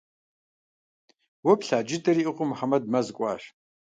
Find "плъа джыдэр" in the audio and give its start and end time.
1.59-2.17